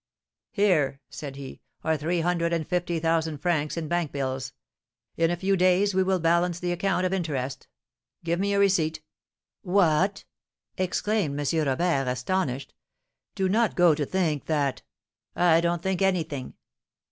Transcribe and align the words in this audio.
"Here," 0.49 0.99
said 1.11 1.35
he, 1.35 1.61
"are 1.83 1.95
three 1.95 2.21
hundred 2.21 2.53
and 2.53 2.67
fifty 2.67 2.99
thousand 2.99 3.37
francs 3.37 3.77
in 3.77 3.87
bank 3.87 4.11
bills. 4.11 4.51
In 5.15 5.29
a 5.29 5.35
few 5.35 5.55
days 5.55 5.93
we 5.93 6.01
will 6.01 6.17
balance 6.19 6.59
the 6.59 6.71
account 6.71 7.05
of 7.05 7.13
interest. 7.13 7.67
Give 8.23 8.39
me 8.39 8.53
a 8.55 8.59
receipt." 8.59 9.03
"What!" 9.61 10.25
exclaimed 10.75 11.39
M. 11.39 11.67
Robert, 11.67 12.07
astonished; 12.09 12.73
"do 13.35 13.47
not 13.47 13.75
go 13.75 13.93
to 13.93 14.05
think 14.07 14.45
that" 14.47 14.81
"I 15.35 15.61
don't 15.61 15.83
think 15.83 16.01
anything." 16.01 16.55